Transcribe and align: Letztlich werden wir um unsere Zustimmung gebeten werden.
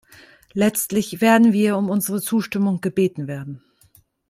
Letztlich 0.53 1.21
werden 1.21 1.53
wir 1.53 1.77
um 1.77 1.91
unsere 1.91 2.19
Zustimmung 2.21 2.81
gebeten 2.81 3.27
werden. 3.27 3.61